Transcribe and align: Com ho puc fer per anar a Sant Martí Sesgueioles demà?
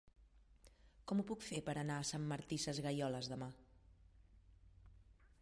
Com 1.11 1.21
ho 1.21 1.25
puc 1.31 1.45
fer 1.49 1.59
per 1.67 1.75
anar 1.81 1.99
a 1.99 2.07
Sant 2.13 2.25
Martí 2.33 2.59
Sesgueioles 2.65 3.31
demà? 3.35 3.53